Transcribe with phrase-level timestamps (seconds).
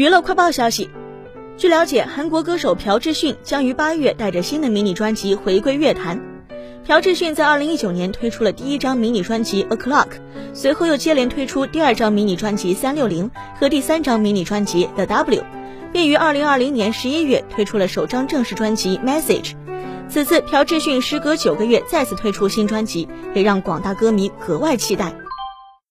[0.00, 0.88] 娱乐快报消息，
[1.58, 6.18] 据了解，韩国歌手朴智勋将于八月带着新的迷你专辑回归乐坛。
[6.86, 10.06] 朴智勋在二零一九年推出了第一张迷你专辑《O'clock》，
[10.54, 13.28] 随后又接连推出第二张迷你专辑《三六零》
[13.60, 15.40] 和第三张迷你专辑《The W》，
[15.92, 19.50] 并于二零二零年十一月推出了首张正式专辑《Message》。
[20.08, 25.12] 此次朴智勋时隔九个月再次推出新专辑，也让广大歌迷格外期待。